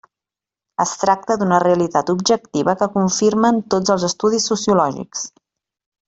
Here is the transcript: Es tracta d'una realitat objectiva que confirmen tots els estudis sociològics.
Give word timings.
Es 0.83 0.93
tracta 1.01 1.35
d'una 1.41 1.59
realitat 1.65 2.09
objectiva 2.15 2.75
que 2.81 2.87
confirmen 2.97 3.59
tots 3.77 3.93
els 3.97 4.07
estudis 4.11 4.49
sociològics. 4.53 5.27